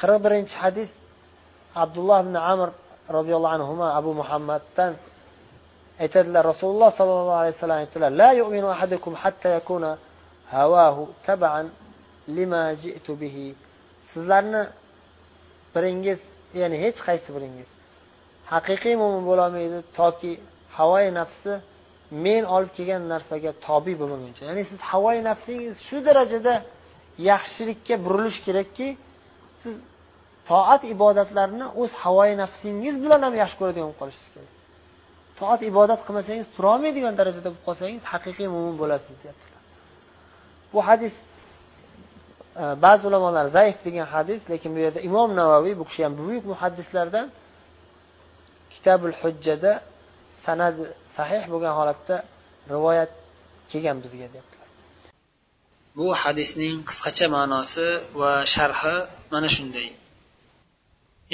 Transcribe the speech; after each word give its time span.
qirq 0.00 0.18
birinchi 0.24 0.54
hadis 0.62 0.90
abdulloh 1.82 2.18
ibn 2.24 2.36
amr 2.52 2.68
roziyallohu 3.16 3.54
anhu 3.56 3.72
abu 4.00 4.10
muhammaddan 4.20 4.92
aytadilar. 6.02 6.42
Rasululloh 6.52 6.90
sollallohu 6.98 7.38
alayhi 7.42 7.54
vasallam 7.56 7.78
aytdilar 7.84 8.10
la 8.22 8.30
yu'minu 8.40 8.68
ahadukum 8.76 9.12
hatta 9.22 9.48
yakuna 9.56 9.90
havahu 10.54 11.02
taban 11.26 11.66
lima 12.36 12.64
ji'tu 12.82 13.12
bihi. 13.22 13.46
Sizlarni 14.10 14.62
biringiz 15.74 16.20
ya'ni 16.60 16.76
hech 16.84 16.98
qaysi 17.08 17.28
biringiz 17.36 17.68
haqiqiy 18.52 18.94
mo'min 19.02 19.22
bo'lolmaydi 19.30 19.78
toki 19.98 20.32
havoyi 20.78 21.10
nafsi 21.20 21.52
men 22.24 22.42
olib 22.54 22.70
kelgan 22.76 23.02
narsaga 23.12 23.50
tobe 23.66 23.92
bo'lmaguncha. 24.00 24.42
Ya'ni 24.50 24.62
siz 24.70 24.80
havoyi 24.90 25.20
nafsingiz 25.30 25.74
shu 25.88 25.96
darajada 26.08 26.54
yaxshilikka 27.30 27.94
burilish 28.04 28.38
kerakki 28.46 28.88
siz 29.62 29.74
toat 30.50 30.82
ibodatlarni 30.94 31.66
o'z 31.82 31.90
havoyi 32.02 32.34
nafsingiz 32.42 32.94
bilan 33.04 33.20
ham 33.26 33.34
yaxshi 33.42 33.56
ko'radigan 33.60 33.86
bo'lib 33.88 34.00
qolishingiz 34.02 34.32
kerak. 34.34 34.52
Toat 35.40 35.60
ibodat 35.70 36.00
qilmasangiz 36.06 36.46
turolmaydigan 36.56 37.14
darajada 37.20 37.48
bo'lib 37.50 37.64
qolsangiz 37.68 38.02
haqiqiy 38.12 38.48
mo'min 38.54 38.76
bo'lasiz 38.82 39.14
deyaptilar. 39.22 39.62
Bu 40.72 40.80
hadis 40.88 41.14
e, 42.62 42.64
ba'zi 42.84 43.02
ulamolar 43.08 43.46
zaif 43.56 43.76
degan 43.86 44.06
hadis 44.14 44.40
lekin 44.52 44.70
bu 44.76 44.80
yerda 44.84 45.00
imom 45.08 45.30
navaviy 45.40 45.74
bu 45.80 45.84
kishi 45.88 46.00
ham 46.06 46.14
buyuk 46.20 46.44
muhaddislardan 46.52 47.26
kitabul 48.74 49.14
hujjada 49.22 49.72
sanad 50.44 50.76
sahih 51.16 51.42
bo'lgan 51.52 51.74
holatda 51.78 52.16
rivoyat 52.72 53.10
kelgan 53.70 53.96
bizga 54.04 54.26
deyapti 54.32 54.55
bu 55.96 56.06
hadisning 56.22 56.76
qisqacha 56.88 57.26
ma'nosi 57.36 57.88
va 58.20 58.32
sharhi 58.54 58.96
mana 59.32 59.48
shunday. 59.56 59.88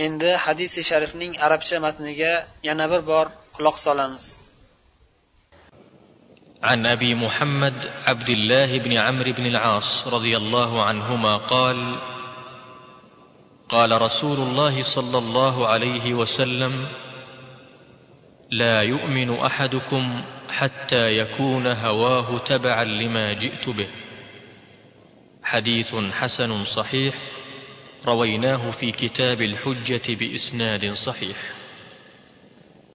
Endi 0.05 0.31
hadisi 0.45 0.81
sharifning 0.91 1.33
arabcha 1.47 1.77
matniga 1.87 2.33
yana 2.69 2.87
bir 2.93 3.03
bor 3.11 3.27
quloq 3.57 3.77
solamiz. 3.87 4.27
عن 6.71 6.87
ابي 6.87 7.15
محمد 7.15 7.75
عبد 8.07 8.29
الله 8.29 8.79
بن 8.79 8.93
عمرو 8.99 9.33
بن 9.33 9.47
العاص 9.47 10.07
رضي 10.07 10.37
الله 10.37 10.83
عنهما 10.85 11.37
قال 11.37 11.79
قال 13.69 14.03
رسول 14.03 14.39
الله 14.47 14.95
صلى 14.95 15.19
الله 15.19 15.67
عليه 15.67 16.15
وسلم 16.15 16.87
لا 18.51 18.83
يؤمن 18.83 19.31
احدكم 19.49 20.25
حتى 20.49 21.05
يكون 21.21 21.67
هواه 21.67 22.39
تبعا 22.39 22.85
لما 22.85 23.33
جئت 23.33 23.69
به 23.69 23.89
حديث 25.53 25.95
حسن 25.95 26.65
صحيح 26.65 27.15
رويناه 28.07 28.71
في 28.71 28.93
كتاب 28.93 29.43
الحجة 29.43 30.03
بإسناد 30.15 30.93
صحيح. 30.93 31.37